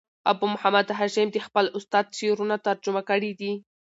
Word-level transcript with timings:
ابو 0.31 0.45
محمد 0.53 0.87
هاشم 0.99 1.27
دخپل 1.37 1.65
استاد 1.77 2.05
شعرونه 2.19 2.55
ترجمه 2.67 3.01
کړي 3.09 3.31
دي. 3.39 3.51